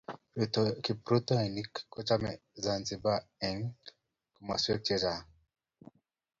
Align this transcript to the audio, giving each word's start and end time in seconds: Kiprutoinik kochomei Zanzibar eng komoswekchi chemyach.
Kiprutoinik 0.83 1.73
kochomei 1.93 2.37
Zanzibar 2.63 3.21
eng 3.47 3.63
komoswekchi 4.35 4.95
chemyach. 5.01 5.25